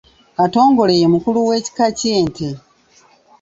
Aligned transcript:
Katongole 0.37 0.93
ye 1.01 1.07
mukulu 1.13 1.39
w’ekika 1.47 1.85
ky’ente. 1.97 2.47